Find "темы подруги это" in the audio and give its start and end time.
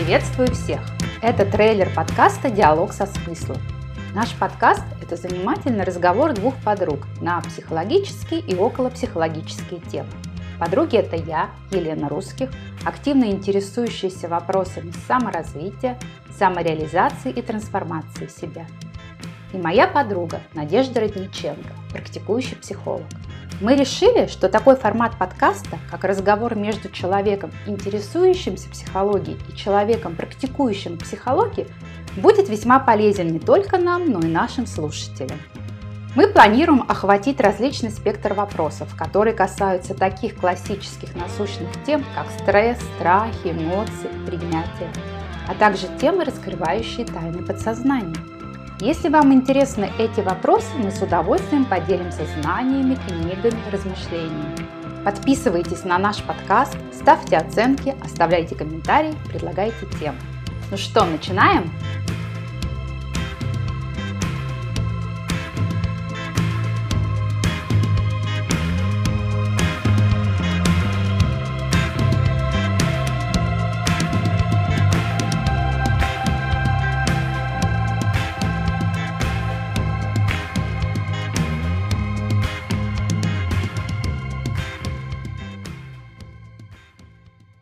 9.92-11.16